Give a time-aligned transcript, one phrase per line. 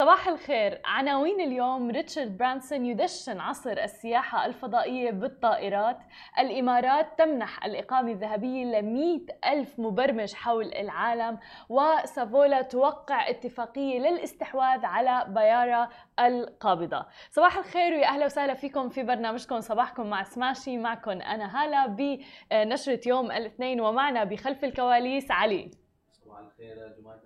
[0.00, 0.80] صباح الخير.
[0.84, 5.98] عناوين اليوم ريتشارد برانسون يدشن عصر السياحة الفضائية بالطائرات.
[6.38, 11.38] الإمارات تمنح الإقامة الذهبية ل ألف مبرمج حول العالم.
[11.68, 15.88] وسافولا توقع اتفاقية للاستحواذ على بيارا
[16.20, 17.06] القابضة.
[17.30, 20.78] صباح الخير ويا أهلا وسهلا فيكم في برنامجكم صباحكم مع سماشي.
[20.78, 21.86] معكم أنا هالة
[22.50, 25.70] بنشرة يوم الاثنين ومعنا بخلف الكواليس علي.
[26.12, 27.20] صباح الخير جماعة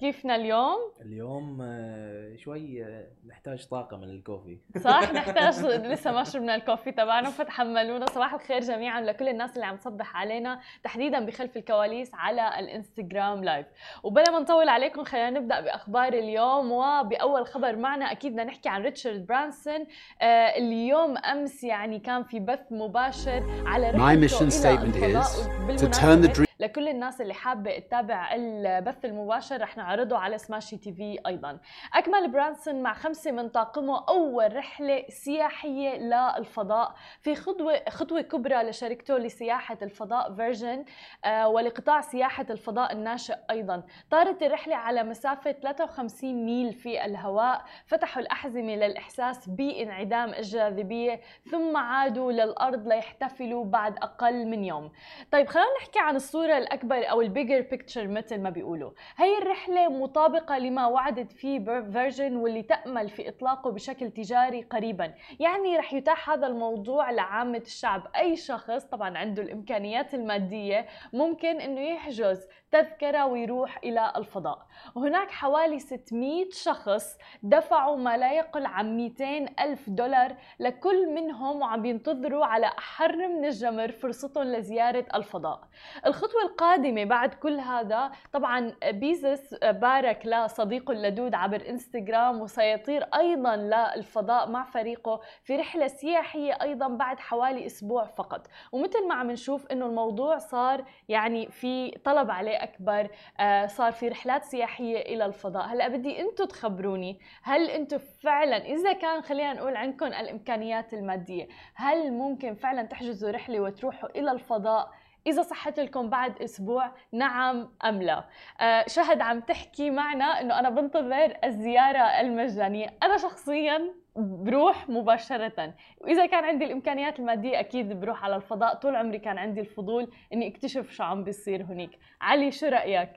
[0.00, 4.58] كيفنا اليوم؟ اليوم آه، شوي آه، نحتاج طاقة من ال coffee.
[4.84, 5.54] صح نحتاج
[5.92, 8.06] لسه ما شربنا ال coffee تبعنا فتحملونا.
[8.06, 13.66] صباح الخير جميعا لكل الناس اللي عم تصبح علينا تحديدا بخلف الكواليس على الإنستغرام live
[14.02, 16.72] وبلا ما نطول عليكم خلينا نبدأ بأخبار اليوم.
[16.72, 19.86] وبأول خبر معنا أكيد بدنا نحكي عن ريتشارد برانسون.
[20.22, 20.24] آه،
[20.58, 26.28] اليوم أمس يعني كان في بث مباشر على My mission statement is to turn the
[26.28, 31.58] dream لكل الناس اللي حابة تتابع البث المباشر رح نعرضه على سماشي تي في أيضا.
[31.94, 34.04] أكمل برانسون مع خمسة من طاقمه.
[34.08, 36.94] أول رحلة سياحية للفضاء.
[37.22, 40.84] في خطوة خطوة كبرى لشركته لسياحة الفضاء فيرجن
[41.24, 43.82] آه ولقطاع سياحة الفضاء الناشئ أيضا.
[44.10, 47.64] طارت الرحلة على مسافة 53 ميل في الهواء.
[47.86, 54.92] فتحوا الأحزمة للإحساس بانعدام الجاذبية ثم عادوا للأرض ليحتفلوا بعد أقل من يوم.
[55.32, 58.90] طيب خلينا نحكي عن الصورة الصورة الأكبر أو ال bigger picture مثل ما بيقولوا.
[59.16, 65.14] هي الرحلة مطابقة لما وعدت فيه فيرجن واللي تأمل في إطلاقه بشكل تجاري قريبا.
[65.40, 68.06] يعني رح يتاح هذا الموضوع لعامة الشعب.
[68.16, 74.66] أي شخص طبعا عنده الإمكانيات المادية ممكن أنه يحجز تذكرة ويروح إلى الفضاء.
[74.94, 81.84] وهناك حوالي 600 شخص دفعوا ما لا يقل عن 200 ألف دولار لكل منهم وعم
[81.84, 85.60] ينتظروا على أحر من الجمر فرصتهم لزيارة الفضاء.
[86.06, 94.50] الخطوة القادمة بعد كل هذا طبعا بيزس بارك لصديقه اللدود عبر إنستغرام وسيطير أيضا للفضاء
[94.50, 98.46] مع فريقه في رحلة سياحية أيضا بعد حوالي أسبوع فقط.
[98.72, 103.08] ومثل ما عم نشوف أنه الموضوع صار يعني في طلب عليه أكبر
[103.40, 105.66] آه، صار في رحلات سياحية إلى الفضاء.
[105.66, 112.12] هلأ بدي أنتم تخبروني هل أنتم فعلا إذا كان خلينا نقول عندكم الإمكانيات المادية هل
[112.12, 114.90] ممكن فعلا تحجزوا رحلة وتروحوا إلى الفضاء
[115.26, 118.24] إذا صحت لكم بعد أسبوع نعم أم لا؟
[118.60, 122.94] آه شهد عم تحكي معنا أنه أنا بنتظر الزيارة المجانية.
[123.02, 125.74] أنا شخصيا بروح مباشرة.
[126.00, 128.74] وإذا كان عندي الإمكانيات المادية أكيد بروح على الفضاء.
[128.74, 133.10] طول عمري كان عندي الفضول إني أكتشف شو عم بيصير هناك علي شو رأيك؟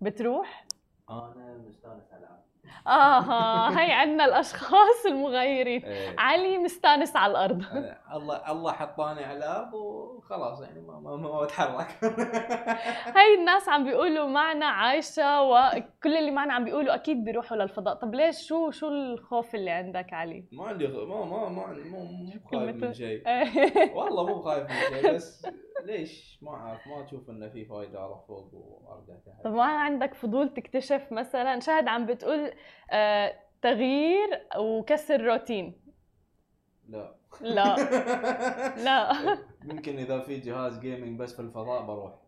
[0.00, 0.64] بتروح؟
[1.10, 2.28] أنا مستانس على
[2.86, 6.14] أها هي عندنا الأشخاص المغيرين إيه.
[6.18, 7.62] علي مستانس على الأرض.
[7.74, 11.86] إيه، الله الله حطاني على وخلاص يعني ما ما, ما بتحرك.
[13.18, 17.94] هي الناس عم بيقولوا معنا عايشة وكل اللي معنا عم بيقولوا أكيد بيروحوا للفضاء.
[17.94, 22.76] طب ليش؟ شو شو الخوف اللي عندك علي؟ ما عندي ما ما ما مو خايف
[22.76, 23.22] من شيء.
[23.96, 25.46] والله مو خايف من شيء بس
[25.84, 29.44] ليش؟ ما أعرف ما تشوف انه في فايدة أروح فوق وأرجع تحت.
[29.44, 31.60] طب ما عندك فضول تكتشف مثلا.
[31.60, 32.50] شاهد عم بتقول
[32.90, 35.80] آه تغيير وكسر روتين.
[36.88, 37.16] لا.
[37.40, 37.76] لا.
[38.86, 39.12] لا.
[39.64, 42.25] ممكن إذا في جهاز gaming بس في الفضاء بروح.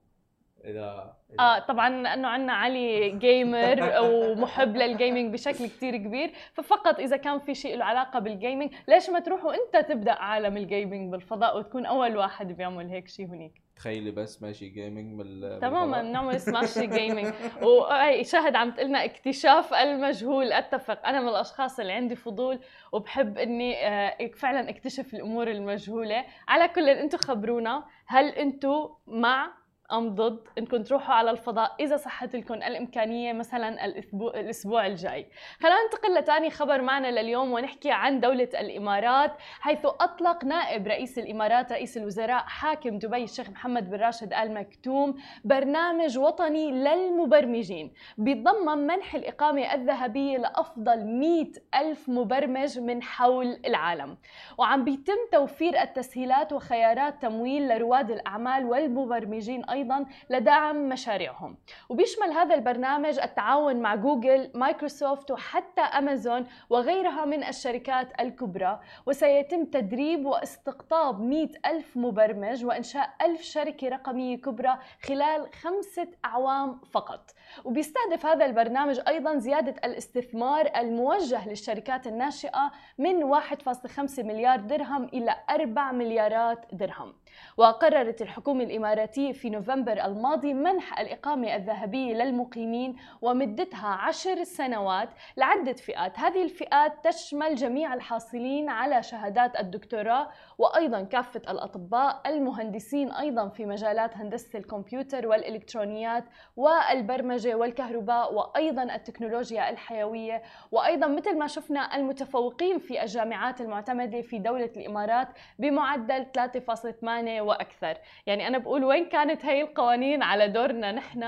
[0.64, 7.00] اذا, إذا آه طبعا لأنه عندنا علي gamer ومحب لل gaming بشكل كتير كبير ففقط
[7.00, 10.64] إذا كان في شيء له علاقة بال gaming ليش ما تروح وانت تبدأ عالم ال
[10.64, 16.02] gaming بالفضاء وتكون أول واحد بيعمل هيك شيء هناك تخيلي بس سماشي gaming بال تماما
[16.02, 17.32] نعمل سماشي gaming
[17.62, 21.06] وهي شاهد عم تقلنا اكتشاف المجهول أتفق.
[21.06, 22.60] أنا من الأشخاص اللي عندي فضول
[22.92, 26.24] وبحب إني آه، فعلا اكتشف الأمور المجهولة.
[26.48, 29.50] على كل أنتم خبرونا هل أنتم مع
[29.93, 35.26] أم ضد انكم تروحوا على الفضاء إذا صحت لكم الإمكانية مثلا الأسبوع الأسبوع الجاي.
[35.60, 41.72] خلينا ننتقل لثاني خبر معنا لليوم ونحكي عن دولة الإمارات حيث أطلق نائب رئيس الإمارات
[41.72, 47.93] رئيس الوزراء حاكم دبي الشيخ محمد بن راشد آل مكتوم برنامج وطني للمبرمجين.
[48.18, 54.18] بيتضمن منح الإقامة الذهبية لأفضل 100 ألف مبرمج من حول العالم.
[54.59, 61.57] وعم بيتم توفير التسهيلات وخيارات تمويل لرواد الأعمال والمبرمجين أيضا لدعم مشاريعهم.
[61.89, 68.80] وبيشمل هذا البرنامج التعاون مع جوجل مايكروسوفت وحتى أمازون وغيرها من الشركات الكبرى.
[69.07, 77.31] وسيتم تدريب واستقطاب 100 ألف مبرمج وإنشاء ألف شركة رقمية كبرى خلال خمسة أعوام فقط.
[77.65, 85.92] وبيستهدف هذا البرنامج أيضا زيادة الاستثمار الموجه للشركات الناشئة من 1.5 مليار درهم إلى 4
[85.92, 87.15] مليارات درهم.
[87.57, 96.19] وقررت الحكومة الإماراتية في نوفمبر الماضي منح الإقامة الذهبية للمقيمين ومدتها عشر سنوات لعدة فئات.
[96.19, 100.28] هذه الفئات تشمل جميع الحاصلين على شهادات الدكتوراه
[100.59, 106.24] وأيضا كافة الأطباء المهندسين أيضا في مجالات هندسة الكمبيوتر والإلكترونيات
[106.57, 110.42] والبرمجة والكهرباء وأيضا التكنولوجيا الحيوية.
[110.72, 115.28] وأيضا مثل ما شفنا المتفوقين في الجامعات المعتمدة في دولة الإمارات
[115.59, 117.94] بمعدل 3.8 وأكثر.
[118.26, 121.24] يعني أنا بقول وين كانت هي القوانين على دورنا نحن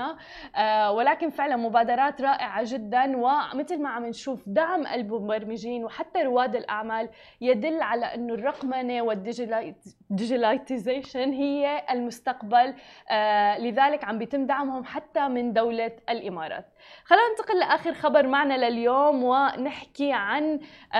[0.55, 7.09] آه ولكن فعلا مبادرات رائعة جدا ومثل ما عم نشوف دعم المبرمجين وحتى رواد الأعمال
[7.41, 12.73] يدل على أنه الرقمنة والديجيلايتيزيشن هي المستقبل
[13.11, 16.65] آه لذلك عم بيتم دعمهم حتى من دولة الإمارات.
[17.05, 20.59] خلينا ننتقل لآخر خبر معنا لليوم ونحكي عن
[20.93, 20.97] آه،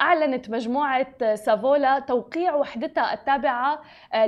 [0.00, 3.82] أعلنت مجموعة سافولا توقيع وحدتها التابعة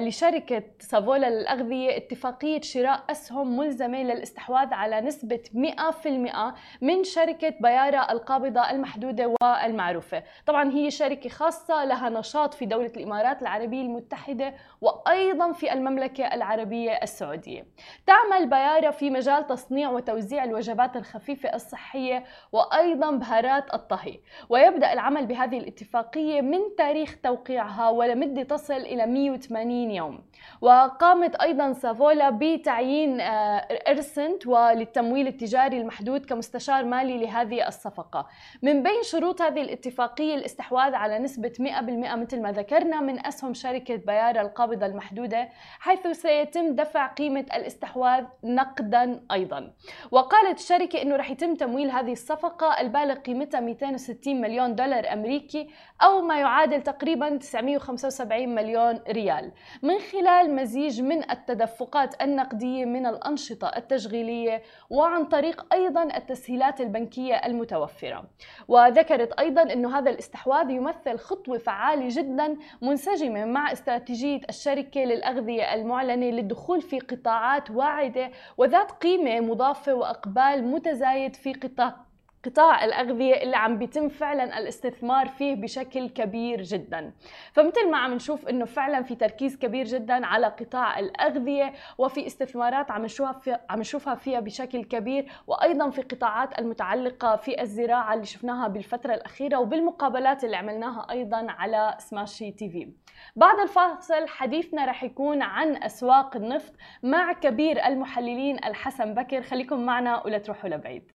[0.04, 8.70] لشركة سافولا للاغذيه اتفاقية شراء أسهم ملزمة للاستحواذ على نسبة 100% من شركة بيارا القابضة
[8.70, 10.22] المحدودة والمعروفة.
[10.46, 16.92] طبعا هي شركة خاصة لها نشاط في دولة الإمارات العربية المتحدة وأيضا في المملكة العربية
[17.02, 17.66] السعودية.
[18.06, 24.18] تعمل بيارا في مجال تصنيع وتوزيع الوجبات الخفيفة الصحية وأيضا بهارات الطهي.
[24.48, 30.20] ويبدأ العمل بهذه الاتفاقية من تاريخ توقيعها ولمدة تصل إلى 180 يوم
[30.60, 33.56] وقامت أيضا سافولا بتعيين آه،
[33.88, 38.26] إرسنت وللتمويل التجاري المحدود كمستشار مالي لهذه الصفقة.
[38.62, 43.96] من بين شروط هذه الاتفاقية الاستحواذ على نسبة 100% مثل ما ذكرنا من أسهم شركة
[43.96, 45.48] بيارا القابضة المحدودة
[45.78, 49.72] حيث سيتم دفع قيمة الاستحواذ نقدا أيضا.
[50.10, 55.68] وقالت الشركة إنه رح يتم تمويل هذه الصفقة البالغ قيمتها 260 مليون دولار أمريكي
[56.02, 59.52] أو ما يعادل تقريبا 975 مليون ريال.
[59.84, 68.24] من خلال مزيج من التدفقات النقدية من الأنشطة التشغيلية وعن طريق أيضا التسهيلات البنكية المتوفرة.
[68.68, 76.26] وذكرت أيضا إنه هذا الاستحواذ يمثل خطوة فعالة جدا منسجمة مع استراتيجية الشركة للأغذية المعلنة
[76.26, 82.03] للدخول في قطاعات واعدة وذات قيمة مضافة وإقبال متزايد في قطاع
[82.44, 87.12] قطاع الأغذية اللي عم بيتم فعلا الاستثمار فيه بشكل كبير جدا.
[87.52, 92.90] فمثل ما عم نشوف إنه فعلا في تركيز كبير جدا على قطاع الأغذية وفي استثمارات
[92.90, 98.26] عم نشوفها في عم نشوفها فيها بشكل كبير وأيضا في قطاعات المتعلقة في الزراعة اللي
[98.26, 102.92] شفناها بالفترة الأخيرة وبالمقابلات اللي عملناها أيضا على سماشي تي في
[103.36, 109.42] بعد الفاصل حديثنا رح يكون عن أسواق النفط مع كبير المحللين الحسن بكر.
[109.42, 111.12] خليكم معنا ولا تروحوا لبعيد.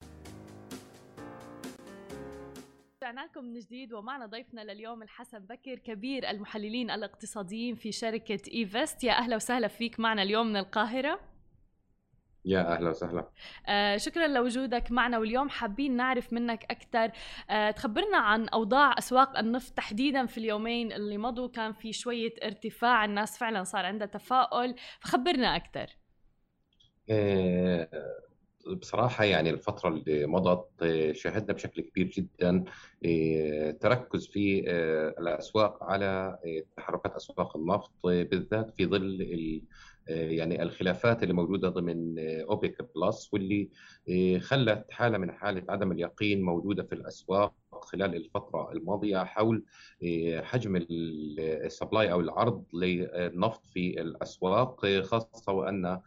[3.05, 9.03] رجعنا لكم من جديد ومعنا ضيفنا لليوم الحسن بكر كبير المحللين الاقتصاديين في شركة إيفست.
[9.03, 11.19] يا أهلا وسهلا فيك معنا اليوم من القاهرة.
[12.45, 13.29] يا أهلا وسهلا.
[13.67, 17.11] آه شكرا لوجودك معنا واليوم حابين نعرف منك أكثر.
[17.49, 21.47] آه تخبرنا عن أوضاع أسواق النفط تحديدا في اليومين اللي مضوا.
[21.47, 25.97] كان في شوية ارتفاع الناس فعلا صار عندها تفاؤل فخبرنا أكثر.
[27.09, 27.89] آه
[28.67, 32.63] بصراحة يعني الفترة اللي مضت آه، شاهدنا بشكل كبير جدا
[33.05, 36.37] آه، تركز في آه، الأسواق على
[36.77, 39.61] تحركات أسواق النفط بالذات في ظل
[40.07, 43.69] يعني الخلافات اللي موجودة ضمن أوبك بلس واللي
[44.39, 49.63] خلت حالة من حالة عدم اليقين موجودة في الأسواق خلال الفترة الماضية حول
[50.43, 56.01] حجم ال supply أو العرض للنفط في الأسواق خاصة وأن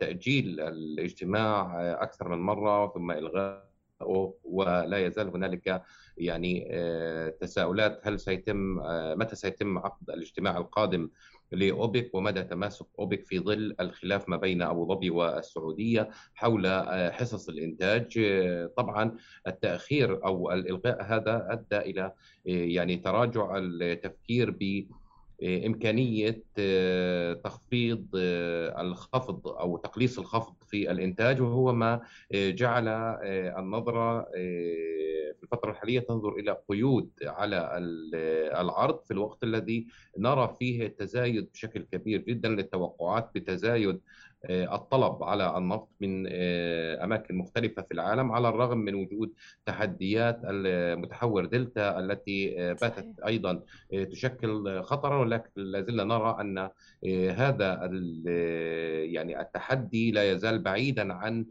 [0.00, 3.74] تأجيل الاجتماع أكثر من مرة ثم الغاء
[4.44, 5.82] ولا يزال هنالك
[6.18, 6.68] يعني
[7.40, 8.78] تساؤلات هل سيتم
[9.18, 11.10] متى سيتم عقد الاجتماع القادم
[11.54, 17.48] لأوبك ومدى تماسك أوبك في ظل الخلاف ما بين أبو ظبي والسعودية حول آه، حصص
[17.48, 18.18] الإنتاج.
[18.18, 22.12] آه، طبعا التأخير أو الإلغاء هذا أدى إلى آه،
[22.46, 24.88] يعني تراجع التفكير ب
[25.44, 26.42] إمكانية
[27.44, 28.06] تخفيض
[28.78, 32.00] الخفض أو تقليص الخفض في الإنتاج وهو ما
[32.34, 32.88] جعل
[33.58, 34.22] النظرة
[35.34, 37.70] في الفترة الحالية تنظر إلى قيود على
[38.60, 39.86] العرض في الوقت الذي
[40.18, 44.00] نرى فيه تزايد بشكل كبير جدا للتوقعات بتزايد آه،
[44.50, 49.32] الطلب على النفط من آه، أماكن مختلفة في العالم على الرغم من وجود
[49.66, 53.62] تحديات المتحور دلتا التي آه، باتت أيضا
[54.10, 56.70] تشكل خطرا ولكن لا زلنا نرى أن
[57.30, 57.90] هذا
[59.04, 61.46] يعني التحدي لا يزال بعيدا عن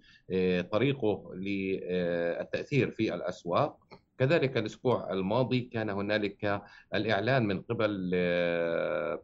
[0.71, 3.77] طريقه للتأثير في الأسواق.
[4.17, 6.62] كذلك الأسبوع الماضي كان هنالك
[6.96, 9.22] الإعلان من قبل آه،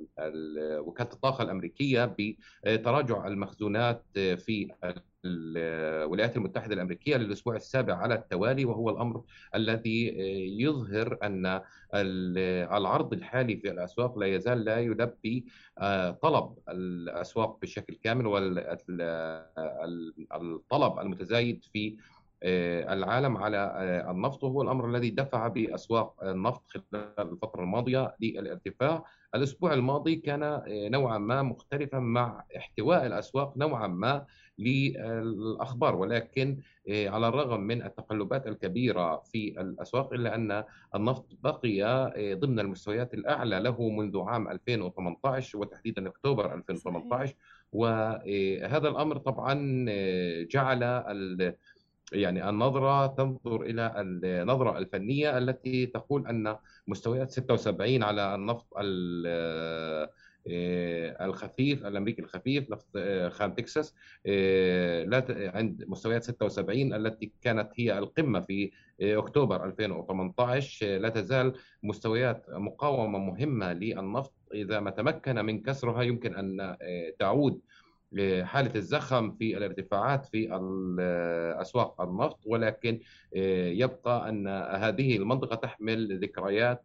[0.79, 2.15] وكالة الطاقة الأمريكية
[2.65, 4.71] بتراجع المخزونات في
[5.25, 9.23] الولايات المتحدة الأمريكية للأسبوع السابع على التوالي وهو الأمر
[9.55, 10.07] الذي
[10.61, 11.61] يظهر أن
[12.73, 15.45] العرض الحالي في الأسواق لا يزال لا يلبي
[15.77, 18.27] آه، طلب الأسواق بشكل كامل
[20.31, 27.13] والطلب المتزايد في آه، العالم على آه، النفط وهو الأمر الذي دفع بأسواق النفط خلال
[27.19, 29.03] الفترة الماضية للارتفاع.
[29.35, 34.25] الأسبوع الماضي كان نوعا ما مختلفا مع احتواء الأسواق نوعا ما
[34.59, 36.57] للأخبار ولكن
[36.89, 40.63] آه، على الرغم من التقلبات الكبيرة في الأسواق إلا أن
[40.95, 47.35] النفط بقي آه، ضمن المستويات الأعلى له منذ عام 2018 وتحديدا أكتوبر 2018
[47.71, 50.83] وهذا الأمر طبعا آه، جعل
[52.13, 56.55] يعني النظرة تنظر إلى النظرة الفنية التي تقول أن
[56.87, 58.67] مستويات 76 على النفط
[60.47, 67.69] آه، الخفيف الأمريكي الخفيف نفط آه، خام تكساس آه، لا عند مستويات 76 التي كانت
[67.75, 74.33] هي القمة في أكتوبر 2018 لا تزال مستويات مقاومة مهمة للنفط.
[74.53, 76.77] إذا ما تمكن من كسرها يمكن أن
[77.19, 77.61] تعود
[78.43, 80.49] حالة الزخم في الارتفاعات في
[81.61, 82.99] أسواق النفط ولكن
[83.73, 84.47] يبقى أن
[84.83, 86.83] هذه المنطقة تحمل ذكريات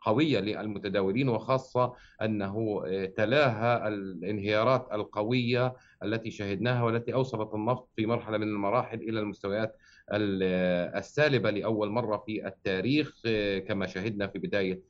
[0.00, 8.38] قوية للمتداولين وخاصة أنه آه، تلاها الانهيارات القوية التي شهدناها والتي أوصلت النفط في مرحلة
[8.38, 9.76] من المراحل إلى المستويات
[10.12, 14.82] آه، السالبة لأول مرة في التاريخ آه، كما شهدنا في بداية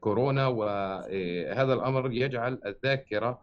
[0.00, 3.40] كورونا وهذا الأمر يجعل الذاكرة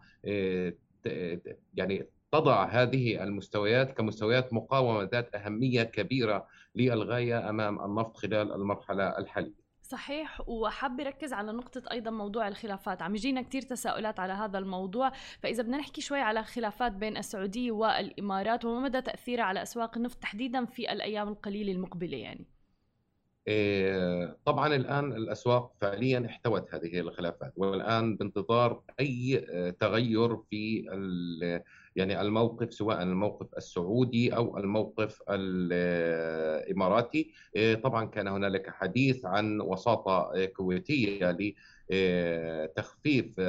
[1.74, 9.66] يعني تضع هذه المستويات كمستويات مقاومة ذات أهمية كبيرة للغاية أمام النفط خلال المرحلة الحالية.
[9.82, 13.02] صحيح وحابة ركز على نقطة أيضا موضوع الخلافات.
[13.02, 17.72] عم يجينا كتير تساؤلات على هذا الموضوع فإذا بدنا نحكي شوي على خلافات بين السعودية
[17.72, 22.55] والإمارات وما مدى تأثيرها على أسواق النفط تحديدا في الأيام القليلة المقبلة يعني؟
[24.44, 29.46] طبعا الآن الأسواق فعليا احتوت هذه الخلافات والآن بانتظار أي
[29.80, 30.84] تغير في
[31.96, 37.32] يعني الموقف سواء الموقف السعودي أو الموقف الإماراتي.
[37.56, 41.30] إيه، طبعا كان هنالك حديث عن وساطة كويتية
[41.90, 43.40] لتخفيف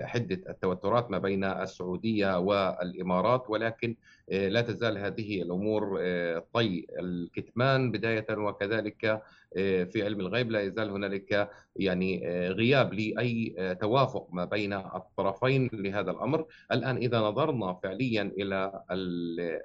[0.00, 3.96] حدة التوترات ما بين السعودية والإمارات ولكن
[4.30, 7.90] إيه، لا تزال هذه الأمور إيه، طي الكتمان.
[7.90, 9.22] بداية وكذلك
[9.54, 16.46] في علم الغيب لا يزال هنالك يعني غياب لأي توافق ما بين الطرفين لهذا الأمر.
[16.72, 18.82] الآن إذا نظرنا فعليا إلى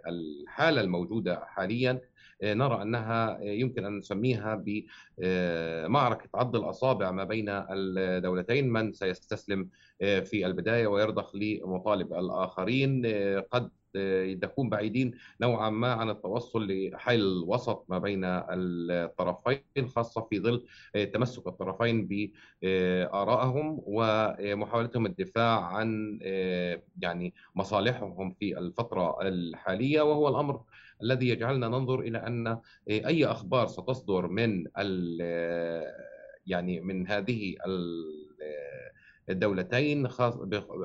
[0.07, 2.01] الحالة الموجودة حاليا آه،
[2.43, 9.69] نرى أنها يمكن أن نسميها بمعركه عض الأصابع ما بين الدولتين من سيستسلم
[10.01, 13.69] آه، في البداية ويرضخ لمطالب الآخرين آه، قد
[14.41, 15.11] تكون بعيدين
[15.41, 20.65] نوعا ما عن التوصل لحل وسط ما بين الطرفين خاصة في ظل
[21.13, 22.07] تمسك الطرفين
[22.61, 26.19] بارائهم ومحاولتهم الدفاع عن
[27.01, 30.61] يعني مصالحهم في الفترة الحالية وهو الأمر
[31.03, 32.59] الذي يجعلنا ننظر إلى أن
[32.89, 34.67] أي أخبار ستصدر من
[36.47, 37.55] يعني من هذه
[39.29, 40.07] الدولتين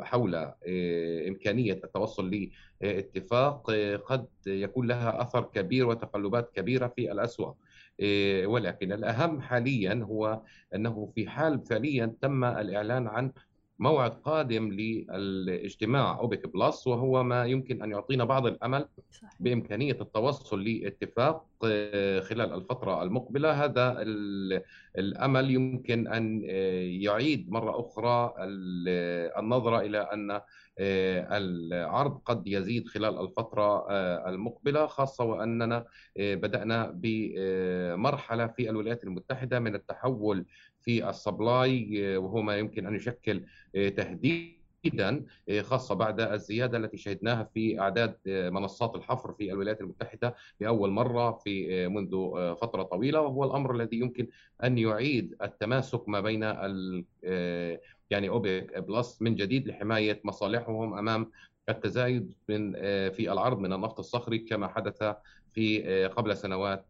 [0.02, 2.48] حول آه، إمكانية التوصل
[2.80, 7.56] لاتفاق آه، قد يكون لها أثر كبير وتقلبات كبيرة في الأسواق
[8.44, 10.42] ولكن الأهم حاليا هو
[10.74, 13.32] أنه في حال فعليا تم الإعلان عن
[13.80, 18.88] موعد قادم للاجتماع أوبك بلس وهو ما يمكن أن يعطينا بعض الأمل
[19.40, 23.64] بإمكانية التوصل لاتفاق آه، خلال الفترة المقبلة.
[23.64, 23.96] هذا
[24.98, 28.34] الأمل يمكن أن آه، يعيد مرة أخرى
[29.38, 30.44] النظره إلى أن آه،
[30.80, 33.86] العرض قد يزيد خلال الفترة
[34.28, 35.84] المقبلة خاصة وأننا
[36.16, 40.46] بدأنا بمرحله في الولايات المتحدة من التحول
[40.80, 43.44] في ال supply آه، وهو ما يمكن أن يشكل
[43.76, 43.88] آه،
[44.84, 50.90] تهديدا آه، خاصة بعد الزيادة التي شهدناها في أعداد منصات الحفر في الولايات المتحدة لأول
[50.90, 52.10] مرة في منذ
[52.56, 54.28] فترة طويلة وهو الأمر الذي يمكن
[54.64, 56.42] أن يعيد التماسك ما بين
[58.10, 61.30] يعني أوبك بلس من جديد لحماية مصالحهم أمام
[61.68, 62.72] التزايد من
[63.10, 65.14] في العرض من النفط الصخري كما حدث
[65.54, 66.86] في قبل سنوات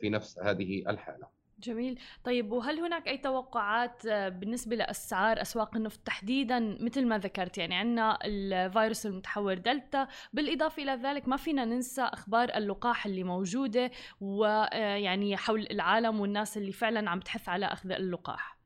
[0.00, 1.41] في نفس هذه الحالة.
[1.62, 1.98] جميل.
[2.24, 7.74] طيب وهل هناك أي توقعات آه، بالنسبة لأسعار أسواق النفط تحديدا مثل ما ذكرت؟ يعني
[7.74, 10.08] عندنا الفيروس المتحور دلتا.
[10.32, 13.90] بالإضافة إلى ذلك ما فينا ننسى أخبار اللقاح اللي موجودة
[14.20, 18.62] ويعني حول العالم والناس اللي فعلا عم تحث على أخذ اللقاح.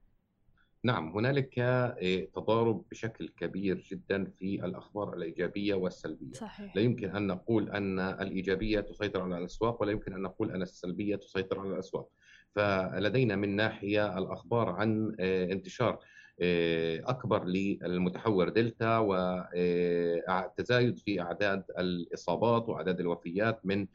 [0.84, 6.32] نعم هنالك آه، تضارب بشكل كبير جدا في الأخبار الإيجابية والسلبية.
[6.32, 6.76] صحيح.
[6.76, 11.16] لا يمكن أن نقول أن الإيجابية تسيطر على الأسواق ولا يمكن أن نقول أن السلبية
[11.16, 12.08] تسيطر على الأسواق.
[12.56, 15.98] فلدينا من ناحية الأخبار عن آه، انتشار
[16.40, 23.86] آه، أكبر للمتحور دلتا وتزايد في أعداد الإصابات وأعداد الوفيات من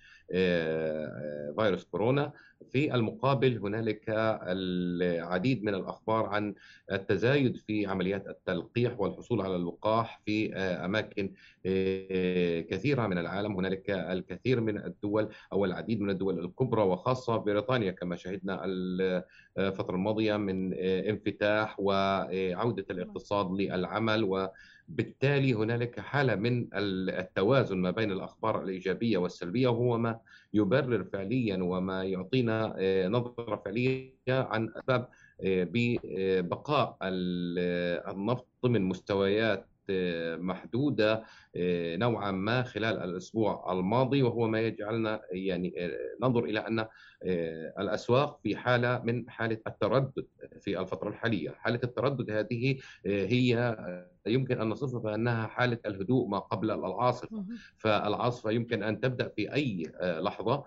[1.58, 2.32] فيروس كورونا.
[2.70, 6.54] في المقابل هنالك العديد من الأخبار عن
[6.92, 11.32] التزايد في عمليات التلقيح والحصول على اللقاح في أماكن
[12.70, 13.56] كثيرة من العالم.
[13.56, 20.38] هنالك الكثير من الدول أو العديد من الدول الكبرى وخاصة بريطانيا كما شهدنا الفترة الماضية
[20.38, 24.48] من انفتاح وعودة الاقتصاد للعمل و
[24.96, 30.20] بالتالي هنالك حالة من التوازن ما بين الأخبار الإيجابية والسلبية وهو ما
[30.54, 35.10] يبرر فعليا وما يعطينا آه، نظرة فعلية عن أسباب
[35.46, 39.68] آه، ببقاء النفط ضمن مستويات
[41.56, 45.74] آه، نوعا ما خلال الأسبوع الماضي وهو ما يجعلنا يعني
[46.22, 46.90] ننظر أن آه،
[47.80, 50.26] الأسواق في حالة من حالة التردد
[50.60, 53.78] في الفترة الحالية، حالة التردد هذه هي
[54.28, 57.46] يمكن أن نصفها بأنها حالة الهدوء ما قبل العاصفة،
[57.78, 60.64] فالعاصفة يمكن أن تبدأ في أي لحظة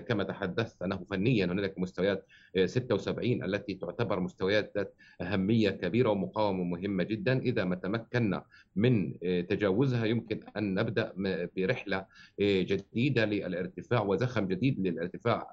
[0.00, 2.26] كما تحدثت أنه فنيا هنالك مستويات
[2.64, 7.38] 76 التي تعتبر مستويات ذات أهمية كبيرة ومقاومة مهمة جدا.
[7.38, 8.44] إذا ما تمكنا
[8.76, 11.12] من تجاوزها يمكن أن نبدأ
[11.56, 12.06] برحلة
[12.40, 15.50] جديدة للارتفاع وزخم جديد للارتفاع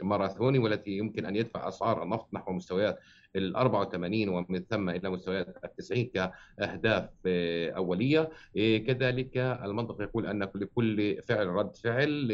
[0.00, 2.98] الماراثوني والتي يمكن أن يدفع أسعار النفط نحو مستويات
[3.36, 7.10] ال 84 ومن ثم إلى مستويات ال 90 كاهداف
[7.76, 8.30] أولية.
[8.56, 12.28] كذلك المنطق يقول أن لكل فعل رد فعل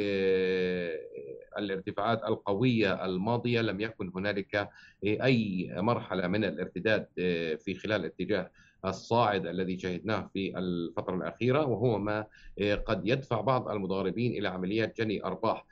[1.59, 4.68] الارتفاعات القوية الماضية لم يكن هنالك
[5.04, 7.06] أي مرحلة من الارتداد
[7.59, 8.50] في خلال اتجاه
[8.85, 12.26] الصاعد الذي شهدناه في الفترة الأخيرة وهو ما
[12.87, 15.66] قد يدفع بعض المضاربين إلى عمليات جني أرباح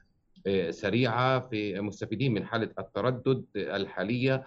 [0.70, 4.44] سريعة في مستفيدين من حالة التردد الحالية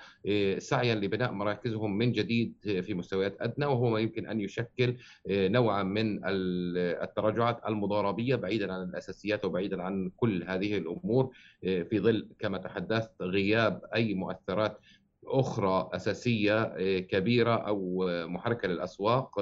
[0.58, 4.96] سعيا لبناء مراكزهم من جديد في مستويات أدنى وهو ما يمكن أن يشكل
[5.30, 12.58] نوعا من التراجعات المضاربية بعيدا عن الأساسيات وبعيدا عن كل هذه الأمور في ظل كما
[12.58, 14.78] تحدثت غياب أي مؤثرات
[15.26, 16.64] أخرى أساسية
[17.00, 19.40] كبيرة أو محركة للأسواق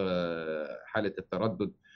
[0.85, 1.88] حالة التردد آه،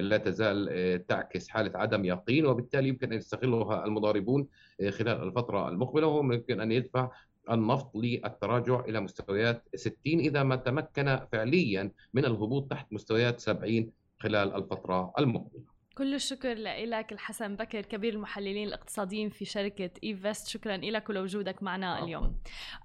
[0.00, 4.48] لا تزال آه، تعكس حالة عدم يقين وبالتالي يمكن أن يستغلها المضاربون
[4.80, 7.10] آه، خلال الفترة المقبلة وهم يمكن أن يدفع
[7.50, 14.54] النفط للتراجع إلى مستويات 60 إذا ما تمكن فعليا من الهبوط تحت مستويات 70 خلال
[14.54, 15.62] الفترة المقبلة.
[15.98, 20.48] كل الشكر لك الحسن بكر كبير المحللين الاقتصاديين في شركة إيفست.
[20.48, 22.36] شكرا لك ولوجودك معنا اليوم.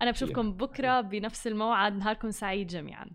[0.02, 1.96] أنا بشوفكم بكرة بنفس الموعد.
[1.96, 3.10] نهاركم سعيد جميعا.